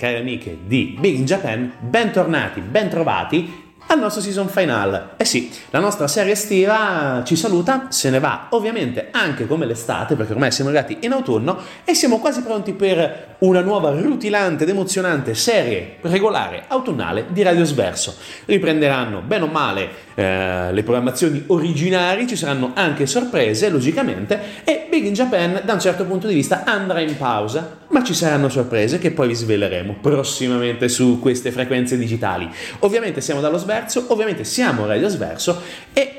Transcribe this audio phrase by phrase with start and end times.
[0.00, 5.10] cari amiche di Big in Japan, bentornati, bentrovati al nostro season final.
[5.18, 10.14] Eh sì, la nostra serie estiva ci saluta, se ne va ovviamente anche come l'estate,
[10.14, 14.70] perché ormai siamo arrivati in autunno e siamo quasi pronti per una nuova rutilante ed
[14.70, 18.16] emozionante serie regolare autunnale di Radio Sverso.
[18.46, 25.04] Riprenderanno bene o male eh, le programmazioni originali, ci saranno anche sorprese, logicamente, e Big
[25.04, 28.98] in Japan da un certo punto di vista andrà in pausa, ma ci saranno sorprese
[28.98, 32.48] che poi vi sveleremo prossimamente su queste frequenze digitali.
[32.80, 35.60] Ovviamente siamo dallo Sverso ovviamente siamo Radio Sverso
[35.92, 36.14] e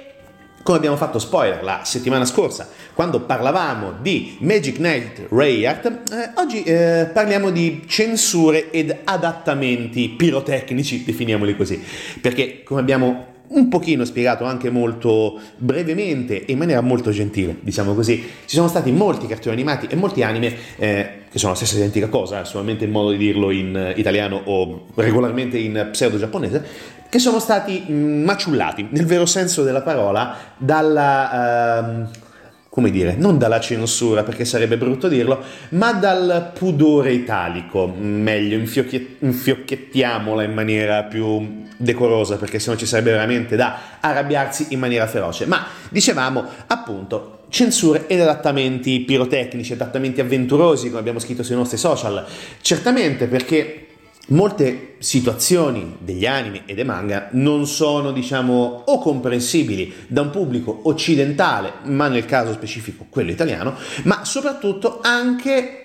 [0.64, 6.62] come abbiamo fatto spoiler la settimana scorsa quando parlavamo di Magic Night Rayart, eh, oggi
[6.64, 11.82] eh, parliamo di censure ed adattamenti pirotecnici, definiamoli così,
[12.22, 17.94] perché come abbiamo un pochino spiegato anche molto brevemente e in maniera molto gentile, diciamo
[17.94, 18.22] così.
[18.46, 22.08] Ci sono stati molti cartoni animati e molti anime eh, che sono la stessa identica
[22.08, 26.64] cosa, solamente il modo di dirlo in italiano o regolarmente in pseudo giapponese,
[27.10, 32.08] che sono stati mm, maciullati, nel vero senso della parola, dalla...
[32.08, 32.30] Uh,
[32.72, 40.42] come dire, non dalla censura perché sarebbe brutto dirlo, ma dal pudore italico, meglio, infiocchettiamola
[40.44, 45.46] in maniera più decorosa perché sennò ci sarebbe veramente da arrabbiarsi in maniera feroce.
[45.48, 52.26] Ma dicevamo appunto censure ed adattamenti pirotecnici, adattamenti avventurosi, come abbiamo scritto sui nostri social,
[52.62, 53.88] certamente perché
[54.32, 60.82] molte situazioni degli anime e dei manga non sono, diciamo, o comprensibili da un pubblico
[60.84, 65.81] occidentale, ma nel caso specifico quello italiano, ma soprattutto anche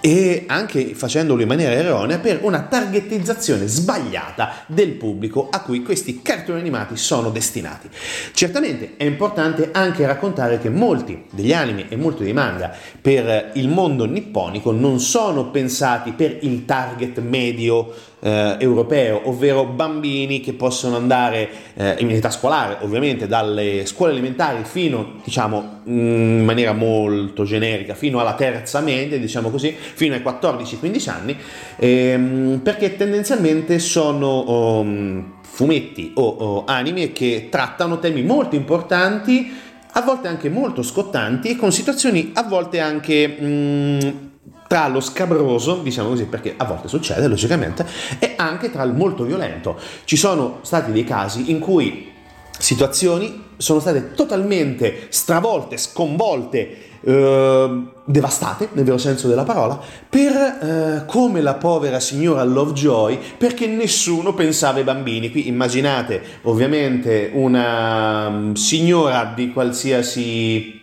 [0.00, 6.22] e anche facendolo in maniera erronea per una targetizzazione sbagliata del pubblico a cui questi
[6.22, 7.88] cartoni animati sono destinati.
[8.32, 13.68] Certamente è importante anche raccontare che molti degli anime e molti dei manga per il
[13.68, 20.96] mondo nipponico non sono pensati per il target medio eh, europeo, ovvero bambini che possono
[20.96, 27.94] andare eh, in età scolare, ovviamente dalle scuole elementari fino, diciamo, in maniera molto generica,
[27.94, 31.36] fino alla terza media, diciamo così, fino ai 14-15 anni,
[31.76, 40.02] ehm, perché tendenzialmente sono um, fumetti o, o anime che trattano temi molto importanti a
[40.02, 44.27] volte anche molto scottanti e con situazioni a volte anche mh,
[44.68, 47.84] tra lo scabroso, diciamo così, perché a volte succede logicamente,
[48.20, 49.76] e anche tra il molto violento.
[50.04, 52.12] Ci sono stati dei casi in cui
[52.56, 61.02] situazioni sono state totalmente stravolte, sconvolte, eh, devastate, nel vero senso della parola, per eh,
[61.06, 65.30] come la povera signora Lovejoy, perché nessuno pensava ai bambini.
[65.30, 70.77] Qui immaginate ovviamente una um, signora di qualsiasi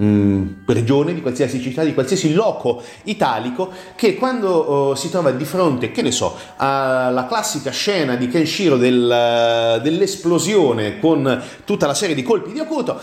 [0.00, 5.44] Mm, regione, di qualsiasi città, di qualsiasi loco italico che quando oh, si trova di
[5.44, 12.14] fronte, che ne so, alla classica scena di Kenshiro del, dell'esplosione con tutta la serie
[12.14, 12.98] di colpi di acuto,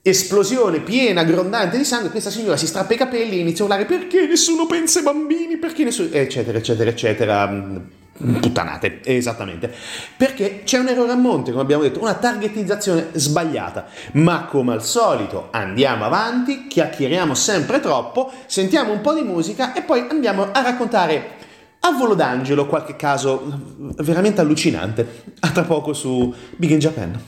[0.00, 3.84] esplosione piena, grondante di sangue, questa signora si strappa i capelli e inizia a urlare
[3.84, 6.08] perché nessuno pensa ai bambini, perché nessuno...
[6.12, 9.72] eccetera, eccetera, eccetera puttanate, esattamente.
[10.16, 13.86] Perché c'è un errore a monte, come abbiamo detto, una targetizzazione sbagliata.
[14.12, 19.82] Ma come al solito andiamo avanti, chiacchieriamo sempre troppo, sentiamo un po' di musica e
[19.82, 21.36] poi andiamo a raccontare
[21.80, 23.42] a volo d'angelo qualche caso
[23.98, 25.24] veramente allucinante.
[25.40, 27.20] A tra poco su Big in Japan.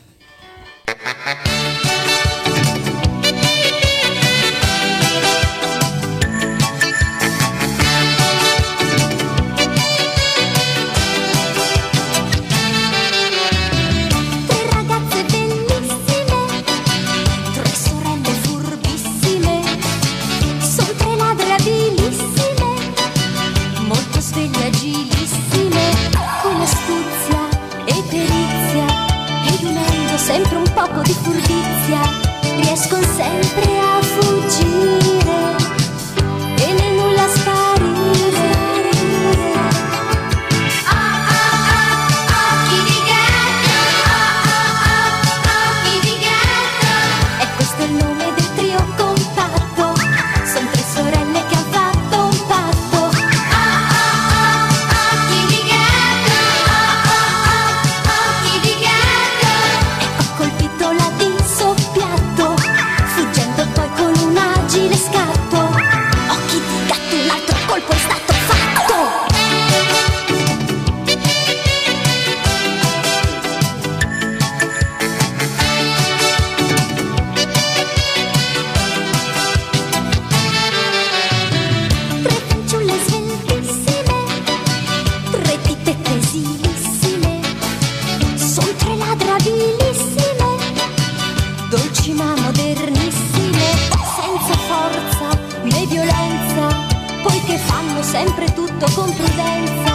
[98.10, 99.89] Sempre tutto con prudenza,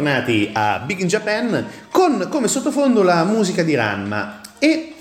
[0.00, 4.40] ritornati a Big in Japan con come sottofondo la musica di Ranma.
[4.58, 4.94] E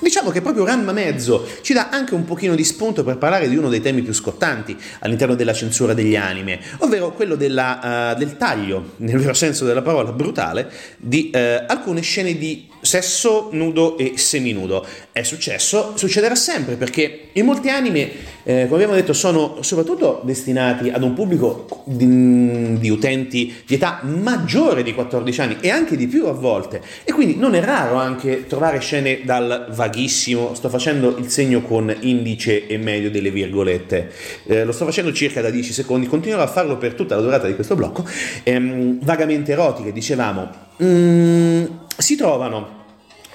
[0.00, 3.56] diciamo che proprio Ranma Mezzo ci dà anche un pochino di spunto per parlare di
[3.56, 8.36] uno dei temi più scottanti all'interno della censura degli anime, ovvero quello della, eh, del
[8.36, 14.14] taglio, nel vero senso della parola, brutale, di eh, alcune scene di sesso nudo e
[14.16, 14.84] seminudo.
[15.12, 18.10] È successo, succederà sempre perché in molti anime,
[18.42, 24.00] eh, come abbiamo detto, sono soprattutto destinati ad un pubblico di, di utenti di età
[24.02, 26.80] maggiore di 14 anni e anche di più a volte.
[27.04, 31.94] E quindi non è raro anche trovare scene dal vaghissimo, sto facendo il segno con
[32.00, 34.10] indice e medio delle virgolette,
[34.46, 37.46] eh, lo sto facendo circa da 10 secondi, continuerò a farlo per tutta la durata
[37.46, 38.04] di questo blocco,
[38.42, 40.68] ehm, vagamente erotiche, dicevamo.
[40.82, 41.64] Mm,
[42.00, 42.79] si trovano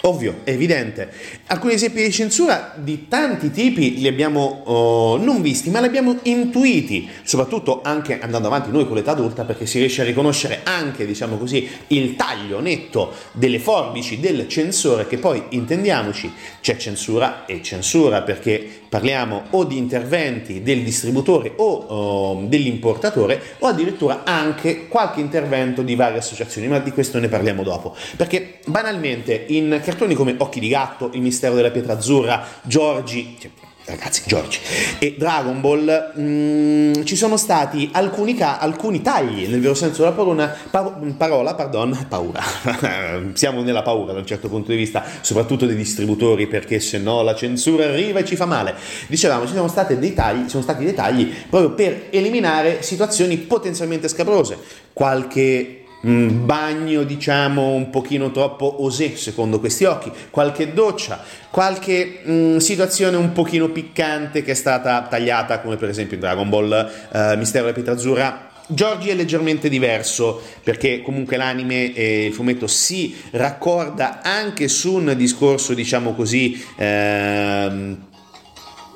[0.06, 1.10] Ovvio, evidente.
[1.48, 6.20] Alcuni esempi di censura di tanti tipi li abbiamo oh, non visti, ma li abbiamo
[6.24, 11.08] intuiti, soprattutto anche andando avanti noi con l'età adulta, perché si riesce a riconoscere anche,
[11.08, 16.32] diciamo così, il taglio netto delle forbici del censore, che poi intendiamoci,
[16.62, 23.68] c'è censura e censura, perché parliamo o di interventi del distributore o oh, dell'importatore, o
[23.68, 27.96] addirittura anche qualche intervento di varie associazioni, ma di questo ne parliamo dopo.
[28.16, 33.50] Perché banalmente in cartoni come Occhi di gatto, Il mistero della pietra azzurra, Giorgi, cioè,
[33.86, 34.60] ragazzi, Giorgi
[35.00, 40.14] e Dragon Ball mm, ci sono stati alcuni, ca- alcuni tagli, nel vero senso della
[40.14, 42.44] parola, pa- parola pardon, paura.
[43.34, 47.22] Siamo nella paura da un certo punto di vista, soprattutto dei distributori, perché se no
[47.22, 48.76] la censura arriva e ci fa male.
[49.08, 54.58] Dicevamo, ci sono dei tagli, sono stati dei tagli proprio per eliminare situazioni potenzialmente scabrose.
[54.92, 62.58] Qualche mm, bagno diciamo un pochino troppo osè secondo questi occhi, qualche doccia, qualche mm,
[62.58, 66.72] situazione un pochino piccante che è stata tagliata come per esempio in Dragon Ball
[67.12, 68.50] eh, Mistero della Pietra Azzurra.
[68.68, 75.14] Giorgi è leggermente diverso perché comunque l'anime e il fumetto si raccorda anche su un
[75.16, 77.98] discorso diciamo così ehm,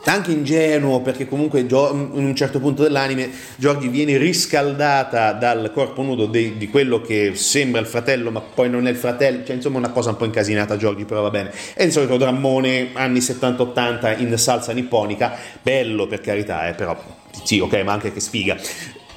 [0.05, 6.25] anche ingenuo perché comunque in un certo punto dell'anime Giorgi viene riscaldata dal corpo nudo
[6.25, 9.77] de- di quello che sembra il fratello ma poi non è il fratello cioè insomma
[9.77, 11.51] una cosa un po' incasinata Giorgi però va bene.
[11.73, 15.35] È il solito drammone anni 70-80 in salsa nipponica.
[15.61, 16.97] Bello per carità eh, però
[17.43, 18.57] sì ok ma anche che sfiga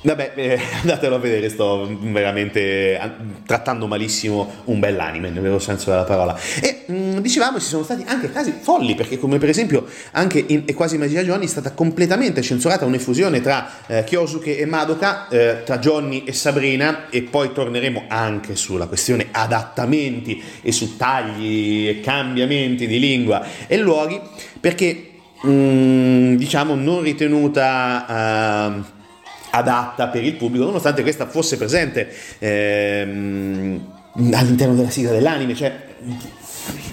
[0.05, 2.99] Vabbè, eh, andatelo a vedere, sto veramente
[3.47, 6.37] trattando malissimo un bell'anime, nel vero senso della parola.
[6.61, 10.63] E mh, dicevamo, ci sono stati anche casi folli, perché come per esempio anche in
[10.67, 15.63] E quasi Magia Johnny è stata completamente censurata un'effusione tra eh, Kyosuke e Madoka, eh,
[15.65, 22.01] tra Johnny e Sabrina, e poi torneremo anche sulla questione adattamenti e su tagli e
[22.01, 24.21] cambiamenti di lingua e luoghi,
[24.59, 25.11] perché
[25.43, 28.07] mh, diciamo non ritenuta...
[28.89, 29.01] eh,
[29.53, 33.93] adatta per il pubblico, nonostante questa fosse presente ehm,
[34.33, 35.73] all'interno della sigla dell'anime, cioè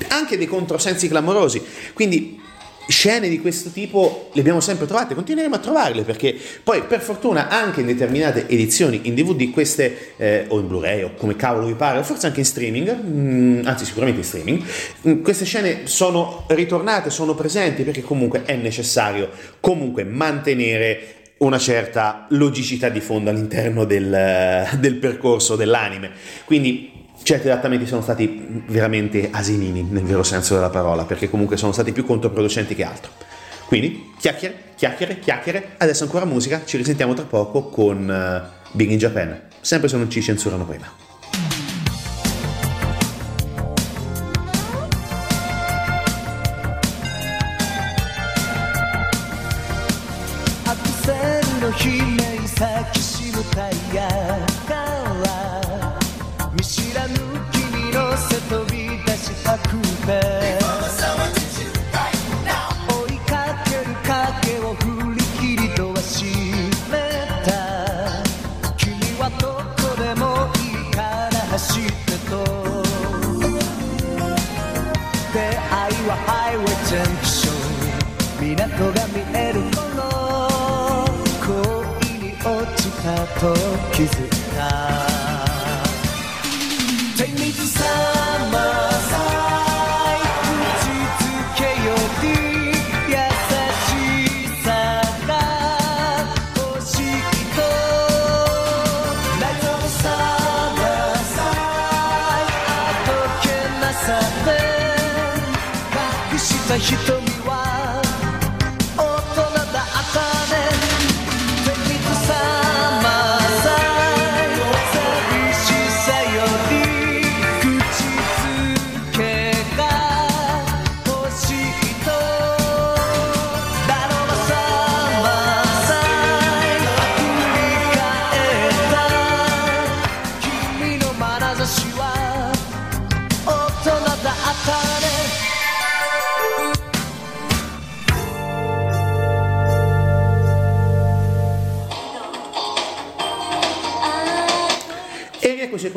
[0.10, 1.62] anche dei controsensi clamorosi.
[1.94, 2.48] Quindi
[2.90, 7.48] scene di questo tipo le abbiamo sempre trovate, continueremo a trovarle perché poi per fortuna
[7.48, 11.76] anche in determinate edizioni in DVD queste eh, o in Blu-ray o come cavolo vi
[11.76, 14.64] pare, o forse anche in streaming, mh, anzi sicuramente in streaming,
[15.02, 22.26] mh, queste scene sono ritornate, sono presenti perché comunque è necessario comunque mantenere una certa
[22.30, 26.12] logicità di fondo all'interno del, del percorso dell'anime.
[26.46, 31.72] Quindi certi adattamenti sono stati veramente asinini nel vero senso della parola, perché comunque sono
[31.72, 33.12] stati più controproducenti che altro.
[33.68, 38.98] Quindi chiacchiere, chiacchiere, chiacchiere, adesso ancora musica, ci risentiamo tra poco con uh, Big in
[38.98, 41.09] Japan, sempre se non ci censurano prima.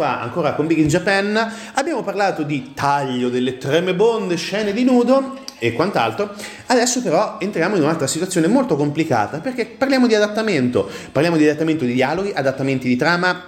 [0.03, 1.53] Qua, ancora con Big in Japan.
[1.75, 6.35] Abbiamo parlato di taglio delle tremebonde, scene di nudo e quant'altro.
[6.67, 11.85] Adesso però entriamo in un'altra situazione molto complicata perché parliamo di adattamento, parliamo di adattamento
[11.85, 13.45] di dialoghi, adattamenti di trama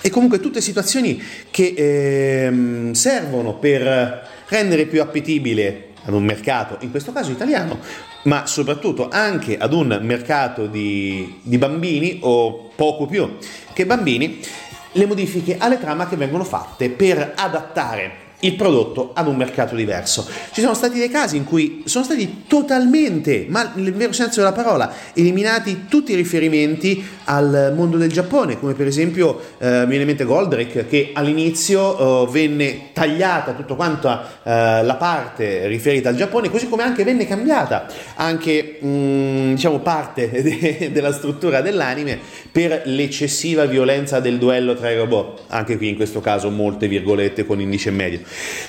[0.00, 1.20] e comunque tutte situazioni
[1.50, 7.80] che ehm, servono per rendere più appetibile ad un mercato, in questo caso italiano,
[8.24, 13.38] ma soprattutto anche ad un mercato di, di bambini o poco più
[13.72, 14.40] che bambini,
[14.96, 20.26] le modifiche alle trama che vengono fatte per adattare il prodotto ad un mercato diverso.
[20.52, 24.52] Ci sono stati dei casi in cui sono stati totalmente, ma nel vero senso della
[24.52, 30.02] parola, eliminati tutti i riferimenti al mondo del Giappone, come per esempio eh, mi viene
[30.02, 36.16] in mente Goldrake che all'inizio eh, venne tagliata tutta quanta eh, la parte riferita al
[36.16, 42.18] Giappone, così come anche venne cambiata anche mh, diciamo parte de- della struttura dell'anime
[42.50, 47.44] per l'eccessiva violenza del duello tra i robot, anche qui in questo caso molte virgolette
[47.44, 48.20] con indice medio.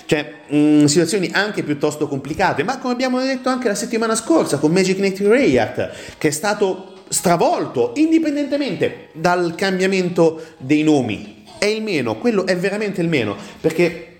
[0.05, 4.71] Cioè, mh, situazioni anche piuttosto complicate, ma come abbiamo detto anche la settimana scorsa con
[4.71, 11.45] Magic Knight Rayart, che è stato stravolto indipendentemente dal cambiamento dei nomi.
[11.57, 14.19] È il meno, quello è veramente il meno, perché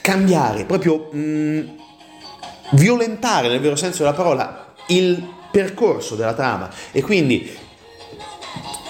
[0.00, 1.76] cambiare, proprio mh,
[2.72, 7.50] violentare nel vero senso della parola il percorso della trama e quindi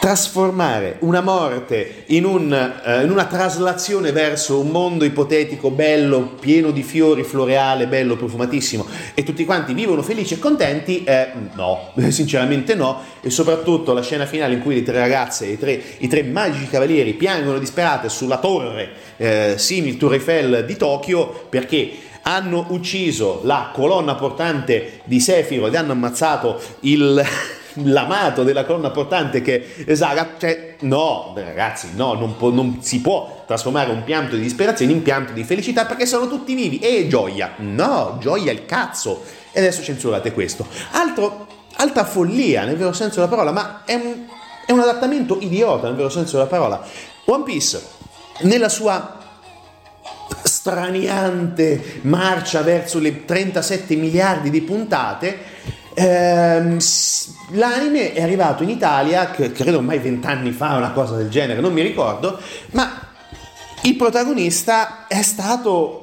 [0.06, 6.70] trasformare una morte in, un, eh, in una traslazione verso un mondo ipotetico bello, pieno
[6.70, 12.76] di fiori, floreale, bello, profumatissimo e tutti quanti vivono felici e contenti, eh, no, sinceramente
[12.76, 16.22] no e soprattutto la scena finale in cui le tre ragazze, i tre, i tre
[16.22, 21.90] magici cavalieri piangono disperate sulla torre eh, simil Tour Eiffel di Tokyo perché
[22.22, 27.20] hanno ucciso la colonna portante di Sephiroth e hanno ammazzato il
[27.84, 33.44] l'amato della colonna portante che è cioè no ragazzi no non, può- non si può
[33.46, 36.78] trasformare un pianto di disperazione in pianto di felicità perché sono tutti vivi.
[36.78, 39.22] E gioia no gioia il cazzo.
[39.52, 40.66] E adesso censurate questo.
[40.92, 44.24] Altro altra follia nel vero senso della parola ma è un,
[44.64, 46.82] è un adattamento idiota nel vero senso della parola.
[47.26, 47.94] One Piece
[48.40, 49.16] nella sua
[50.42, 55.38] straniante marcia verso le 37 miliardi di puntate,
[55.98, 56.78] ehm,
[57.52, 61.80] l'anime è arrivato in Italia, credo ormai vent'anni fa, una cosa del genere, non mi
[61.80, 62.38] ricordo,
[62.72, 63.00] ma
[63.82, 66.02] il protagonista è stato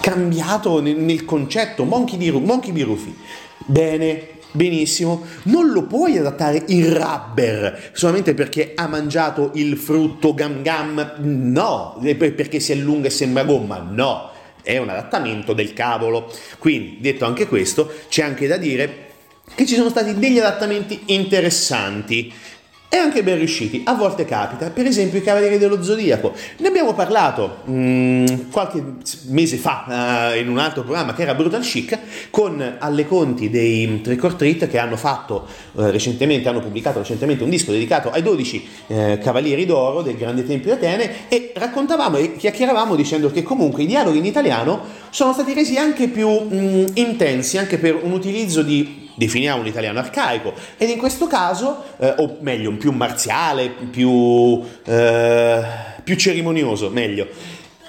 [0.00, 2.30] cambiato nel, nel concetto, Monkey D.
[2.30, 2.82] Ru- Monkey D.
[2.82, 3.16] Rufy.
[3.64, 10.62] Bene, benissimo, non lo puoi adattare il rubber solamente perché ha mangiato il frutto gam
[10.62, 14.30] gam, no, perché si allunga e sembra gomma, no,
[14.62, 16.32] è un adattamento del cavolo.
[16.58, 19.06] Quindi, detto anche questo, c'è anche da dire
[19.54, 22.32] che ci sono stati degli adattamenti interessanti
[22.90, 23.82] e anche ben riusciti.
[23.84, 26.32] A volte capita, per esempio, i Cavalieri dello Zodiaco.
[26.58, 28.82] Ne abbiamo parlato mm, qualche
[29.26, 31.98] mese fa eh, in un altro programma che era Brutal Chic
[32.30, 35.46] con alle conti dei Trick or Treat che hanno fatto
[35.76, 40.46] eh, recentemente, hanno pubblicato recentemente un disco dedicato ai 12 eh, Cavalieri d'Oro del Grande
[40.46, 45.34] Tempio di Atene e raccontavamo e chiacchieravamo dicendo che comunque i dialoghi in italiano sono
[45.34, 50.54] stati resi anche più mm, intensi, anche per un utilizzo di definiamo un italiano arcaico
[50.78, 55.62] ed in questo caso, eh, o meglio, un più marziale, più, eh,
[56.02, 57.26] più cerimonioso, meglio.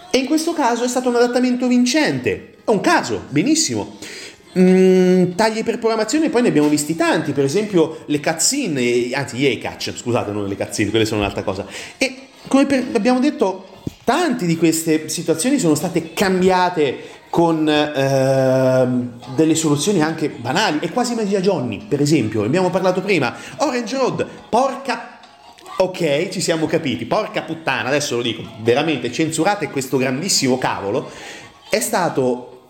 [0.10, 2.56] E in questo caso è stato un adattamento vincente.
[2.66, 3.98] È un caso, benissimo.
[4.58, 9.60] Mm, tagli per programmazione poi ne abbiamo visti tanti, per esempio le cutscene, anzi gli
[9.60, 11.68] catch, scusate, non le cutscene, quelle sono un'altra cosa.
[11.98, 13.68] E come per- abbiamo detto,
[14.04, 21.14] tante di queste situazioni sono state cambiate con ehm, delle soluzioni anche banali e quasi
[21.16, 25.18] Media Johnny, per esempio, abbiamo parlato prima, Orange Road, porca
[25.82, 27.06] Ok, ci siamo capiti.
[27.06, 31.10] Porca puttana, adesso lo dico, veramente censurate questo grandissimo cavolo.
[31.70, 32.68] È stato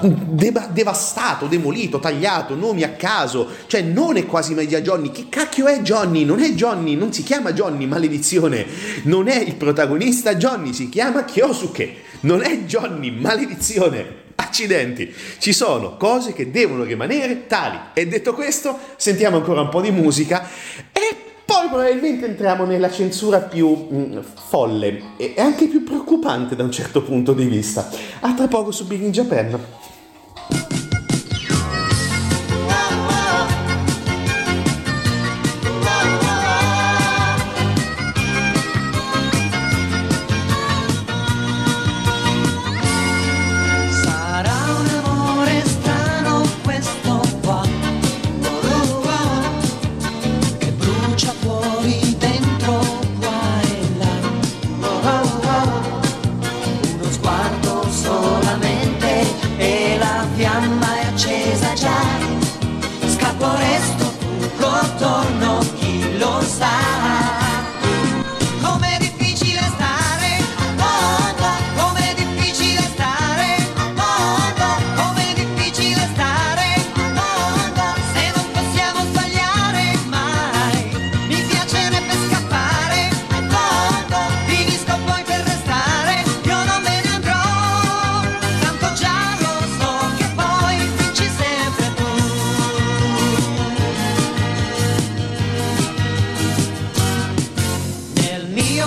[0.00, 3.48] deva- devastato, demolito, tagliato, nomi a caso.
[3.66, 5.10] Cioè, non è quasi media Johnny.
[5.10, 6.24] Che cacchio è Johnny?
[6.24, 8.66] Non è Johnny, non si chiama Johnny, maledizione.
[9.04, 11.96] Non è il protagonista Johnny, si chiama Kyosuke.
[12.20, 14.20] Non è Johnny, maledizione.
[14.34, 17.78] Accidenti, ci sono cose che devono rimanere tali.
[17.92, 20.48] E detto questo, sentiamo ancora un po' di musica
[20.92, 26.72] e poi probabilmente entriamo nella censura più mm, folle e anche più preoccupante da un
[26.72, 27.88] certo punto di vista.
[28.20, 29.58] A tra poco su Big in Japan.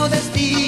[0.09, 0.64] destino.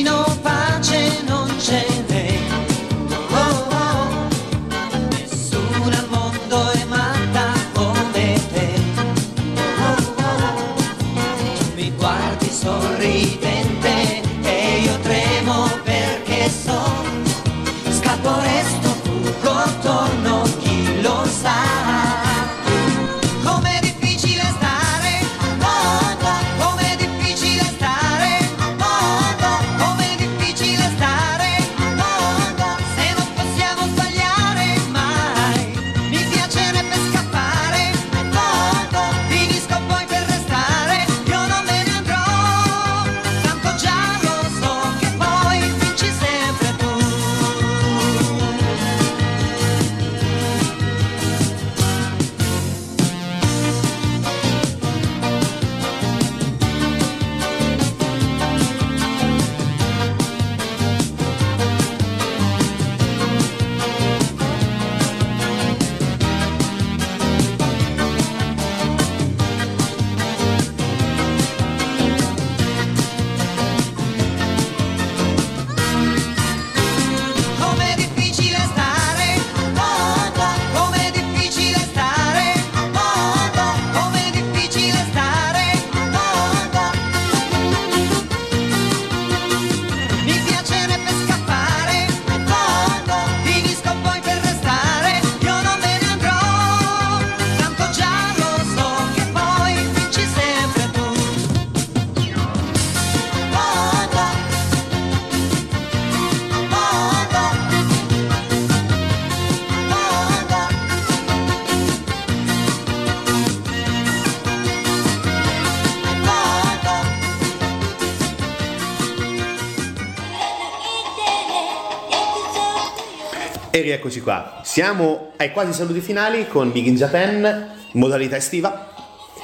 [123.77, 124.61] E rieccoci qua.
[124.63, 128.91] Siamo ai quasi saluti finali con Big in Japan, modalità estiva.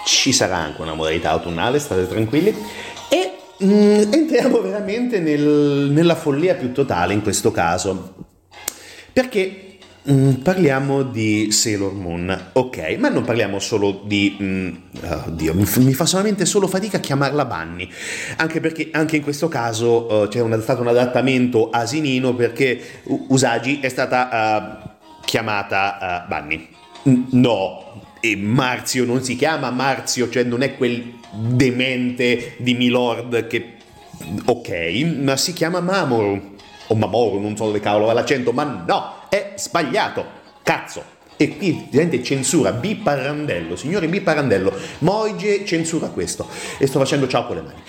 [0.07, 2.51] Ci sarà anche una modalità autunnale, state tranquilli.
[3.09, 8.15] E mm, entriamo veramente nel- nella follia più totale in questo caso.
[9.13, 9.72] Perché
[10.09, 14.37] mm, parliamo di Sailor Moon, ok, ma non parliamo solo di...
[14.41, 14.69] mm,
[15.27, 17.89] oddio, mi, f- mi fa solamente solo fatica a chiamarla Bunny,
[18.37, 22.81] anche perché anche in questo caso eh, c'è un- stato un adattamento asinino perché
[23.29, 24.89] Usagi è stata eh,
[25.25, 26.67] chiamata eh, Bunny.
[27.31, 33.73] No, e Marzio non si chiama Marzio, cioè non è quel demente di Milord che...
[34.45, 34.69] Ok,
[35.21, 36.51] ma si chiama Mamoru
[36.87, 40.23] o Mamoru, non so dove cavolo va l'accento, ma no, è sbagliato,
[40.61, 41.03] cazzo.
[41.37, 46.47] E qui gente censura, B Parandello, signore B Parandello, Moige censura questo.
[46.77, 47.81] E sto facendo ciao con le mani.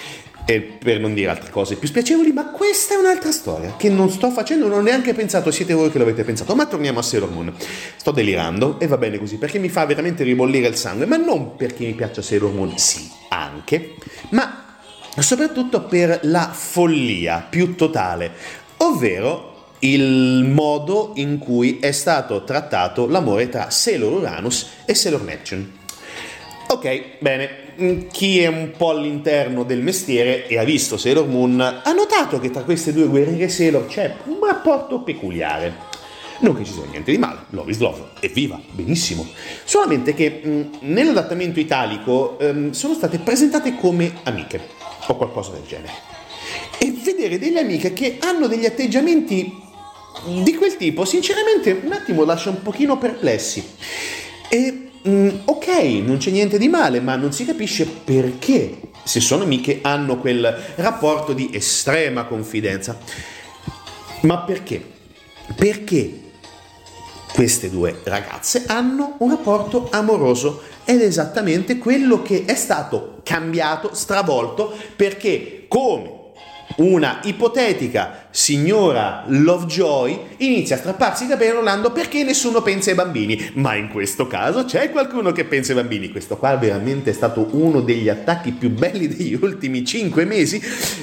[0.47, 4.09] E per non dire altre cose più spiacevoli, ma questa è un'altra storia che non
[4.09, 6.55] sto facendo, non ho neanche pensato, siete voi che l'avete pensato.
[6.55, 7.55] Ma torniamo a Sailor Moon.
[7.97, 11.57] Sto delirando e va bene così perché mi fa veramente ribollire il sangue, ma non
[11.57, 13.97] perché mi piaccia Sailor Moon, sì, anche,
[14.31, 14.79] ma
[15.19, 18.33] soprattutto per la follia più totale,
[18.79, 19.54] ovvero
[19.85, 25.83] il modo in cui è stato trattato l'amore tra Sailor Uranus e Sailor Neptune.
[26.69, 31.61] Ok, bene, mm, chi è un po' all'interno del mestiere e ha visto Sailor Moon
[31.61, 35.93] ha notato che tra queste due guerriere Sailor c'è un rapporto peculiare.
[36.41, 39.27] Non che ci sia niente di male, love is love, evviva, benissimo.
[39.65, 44.61] Solamente che mh, nell'adattamento italico ehm, sono state presentate come amiche
[45.07, 45.93] o qualcosa del genere.
[46.79, 49.63] E vedere delle amiche che hanno degli atteggiamenti
[50.43, 53.65] di quel tipo, sinceramente, un attimo lascia un pochino perplessi.
[54.49, 55.67] E mm, ok,
[56.05, 60.57] non c'è niente di male, ma non si capisce perché, se sono amiche, hanno quel
[60.77, 62.99] rapporto di estrema confidenza.
[64.23, 64.83] Ma perché?
[65.55, 66.21] Perché
[67.33, 73.93] queste due ragazze hanno un rapporto amoroso ed è esattamente quello che è stato cambiato,
[73.93, 76.14] stravolto, perché come
[76.77, 83.51] una ipotetica signora Lovejoy inizia a strapparsi i capelli urlando perché nessuno pensa ai bambini.
[83.55, 86.11] Ma in questo caso c'è qualcuno che pensa ai bambini.
[86.11, 90.61] Questo qua veramente è stato uno degli attacchi più belli degli ultimi cinque mesi.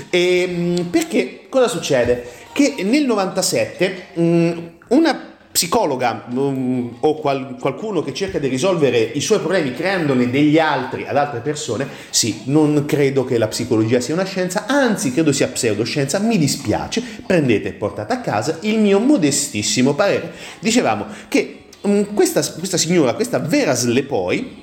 [0.10, 2.28] E, mh, perché cosa succede?
[2.52, 9.20] Che nel 97 mh, una psicologa mm, o qual- qualcuno che cerca di risolvere i
[9.20, 14.14] suoi problemi creandone degli altri ad altre persone, sì, non credo che la psicologia sia
[14.14, 19.00] una scienza, anzi credo sia pseudoscienza, mi dispiace, prendete e portate a casa il mio
[19.00, 20.32] modestissimo parere.
[20.60, 24.61] Dicevamo che mm, questa, questa signora, questa Vera Slepoi,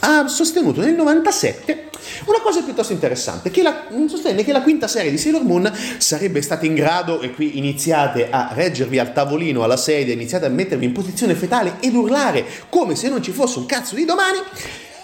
[0.00, 1.90] ha sostenuto nel 97
[2.26, 6.40] una cosa piuttosto interessante, che la, sostenne che la quinta serie di Sailor Moon sarebbe
[6.42, 10.84] stata in grado, e qui iniziate a reggervi al tavolino, alla sedia, iniziate a mettervi
[10.84, 14.38] in posizione fetale ed urlare come se non ci fosse un cazzo di domani,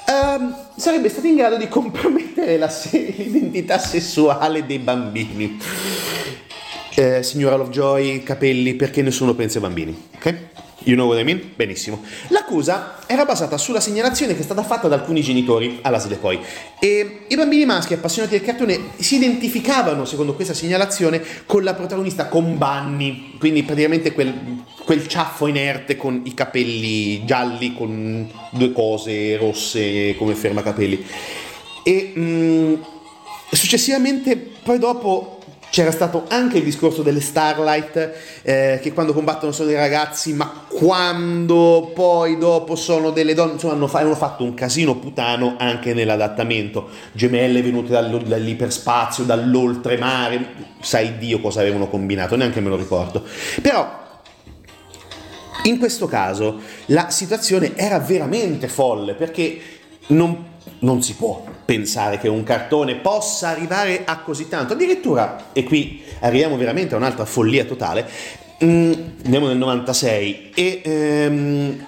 [0.08, 5.58] ehm, sarebbe stata in grado di compromettere la l'identità sessuale dei bambini.
[6.94, 10.34] Eh, signora Lovejoy, capelli, perché nessuno pensa ai bambini, ok?
[10.84, 11.52] You know what I mean?
[11.54, 12.02] Benissimo.
[12.28, 16.40] L'accusa era basata sulla segnalazione che è stata fatta da alcuni genitori alla Slepoi
[16.80, 22.26] e i bambini maschi appassionati del cartone si identificavano, secondo questa segnalazione, con la protagonista,
[22.26, 29.36] con Bunny, quindi praticamente quel, quel ciaffo inerte con i capelli gialli, con due cose
[29.36, 31.04] rosse come fermacapelli.
[31.84, 32.74] E mm,
[33.50, 35.41] successivamente, poi dopo
[35.72, 40.66] c'era stato anche il discorso delle Starlight, eh, che quando combattono sono dei ragazzi, ma
[40.68, 46.90] quando poi dopo sono delle donne, insomma hanno, hanno fatto un casino putano anche nell'adattamento.
[47.12, 50.46] Gemelle venute dall- dall'iperspazio, dall'oltremare,
[50.82, 53.24] sai Dio cosa avevano combinato, neanche me lo ricordo.
[53.62, 54.00] Però
[55.62, 59.58] in questo caso la situazione era veramente folle perché
[60.08, 60.51] non,
[60.82, 64.72] non si può pensare che un cartone possa arrivare a così tanto.
[64.72, 68.08] Addirittura, e qui arriviamo veramente a un'altra follia totale,
[68.64, 68.92] mm,
[69.24, 71.86] andiamo nel 96 e ehm,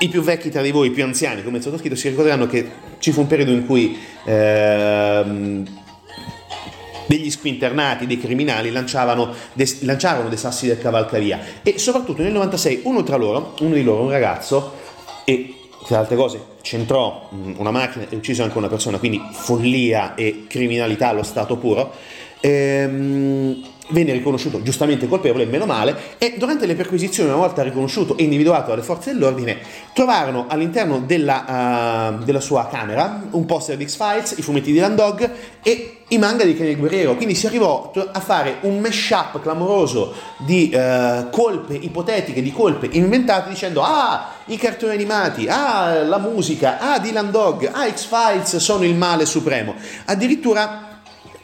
[0.00, 2.82] i più vecchi tra di voi, i più anziani come il sottoscritto, si ricorderanno che
[2.98, 5.82] ci fu un periodo in cui ehm,
[7.06, 12.80] degli squinternati, dei criminali lanciavano des- lanciarono dei sassi del cavalcavia e soprattutto nel 96
[12.84, 14.72] uno tra loro, uno di loro, un ragazzo,
[15.24, 16.40] e tra altre cose.
[16.62, 21.56] Centrò mm, una macchina e ucciso anche una persona, quindi follia e criminalità allo stato
[21.56, 21.92] puro,
[22.40, 28.22] ehm, venne riconosciuto giustamente colpevole, meno male, e durante le perquisizioni, una volta riconosciuto e
[28.22, 29.58] individuato dalle forze dell'ordine,
[29.92, 35.30] trovarono all'interno della, uh, della sua camera un poster di X-Files, i fumetti di Landog
[35.62, 37.14] e i manga di Kenny Guerriero.
[37.16, 43.50] Quindi si arrivò a fare un mash-up clamoroso di uh, colpe ipotetiche, di colpe inventate,
[43.50, 48.94] dicendo ah, i cartoni animati, ah, la musica, ah, Dylan Dog, ah, X-Files sono il
[48.94, 49.74] male supremo.
[50.06, 50.93] Addirittura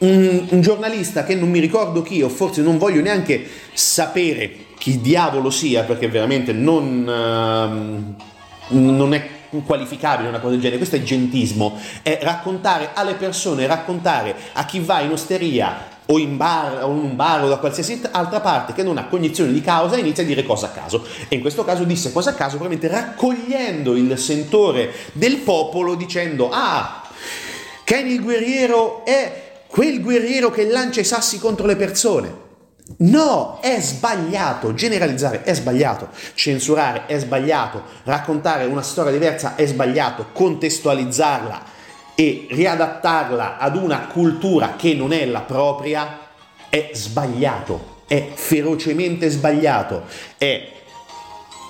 [0.01, 4.99] un, un, giornalista che non mi ricordo chi, o forse non voglio neanche sapere chi
[5.01, 8.15] diavolo sia, perché veramente non,
[8.67, 13.67] uh, non è qualificabile una cosa del genere, questo è gentismo, è raccontare alle persone,
[13.67, 17.57] raccontare a chi va in osteria o in bar o in un bar o da
[17.57, 21.05] qualsiasi altra parte che non ha cognizione di causa inizia a dire cosa a caso.
[21.27, 26.49] E in questo caso disse cosa a caso probabilmente raccogliendo il sentore del popolo dicendo
[26.51, 27.03] ah
[27.83, 32.49] Kenny il guerriero è quel guerriero che lancia i sassi contro le persone.
[32.97, 40.27] No, è sbagliato, generalizzare è sbagliato, censurare è sbagliato, raccontare una storia diversa è sbagliato,
[40.33, 41.63] contestualizzarla
[42.15, 46.19] e riadattarla ad una cultura che non è la propria
[46.69, 50.03] è sbagliato, è ferocemente sbagliato,
[50.37, 50.69] è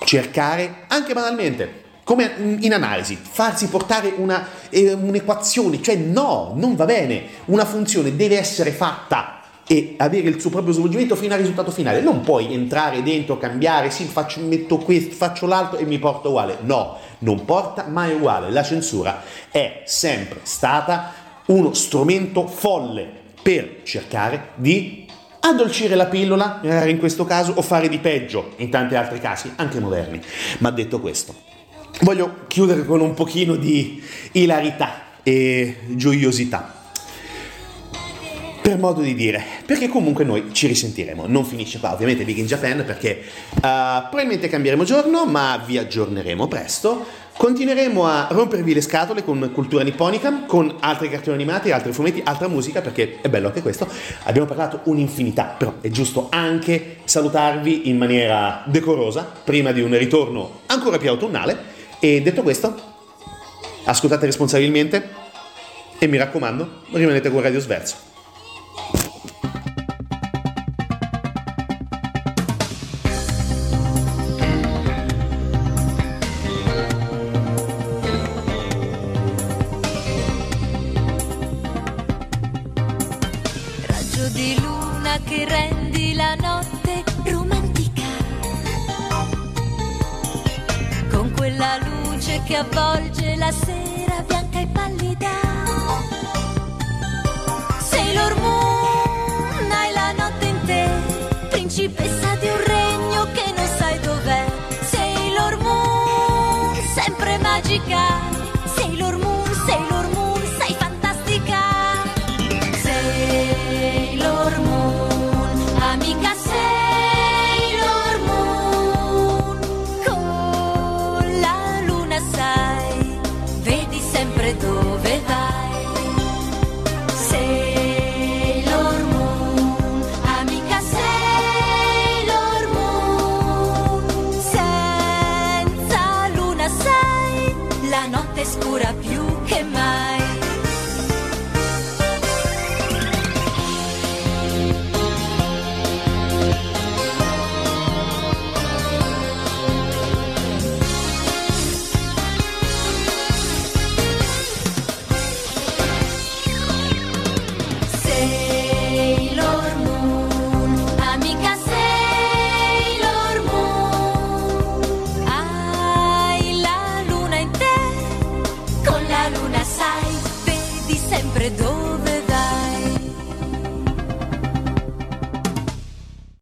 [0.04, 1.81] cercare anche banalmente
[2.12, 8.18] come in analisi, farsi portare una, eh, un'equazione, cioè no, non va bene, una funzione
[8.18, 12.02] deve essere fatta e avere il suo proprio svolgimento fino al risultato finale.
[12.02, 16.58] Non puoi entrare dentro, cambiare, sì, faccio, metto questo, faccio l'altro e mi porta uguale.
[16.64, 18.52] No, non porta mai uguale.
[18.52, 21.14] La censura è sempre stata
[21.46, 23.10] uno strumento folle
[23.42, 25.08] per cercare di
[25.40, 29.80] addolcire la pillola, in questo caso, o fare di peggio, in tanti altri casi, anche
[29.80, 30.22] moderni.
[30.58, 31.50] Ma detto questo,
[32.02, 34.02] voglio chiudere con un pochino di
[34.34, 36.80] ilarità e gioiosità.
[38.62, 41.26] Per modo di dire, perché comunque noi ci risentiremo.
[41.26, 43.22] Non finisce qua, ovviamente Big in Japan, perché
[43.56, 47.06] uh, probabilmente cambieremo giorno, ma vi aggiorneremo presto.
[47.36, 52.48] Continueremo a rompervi le scatole con cultura nipponica, con altri cartoni animati, altri fumetti, altra
[52.48, 53.88] musica, perché è bello anche questo.
[54.26, 60.60] Abbiamo parlato un'infinità, però è giusto anche salutarvi in maniera decorosa, prima di un ritorno
[60.68, 61.71] ancora più autunnale.
[62.04, 62.76] E detto questo,
[63.86, 65.08] ascoltate responsabilmente
[66.00, 68.11] e mi raccomando, rimanete con Radio Sverso.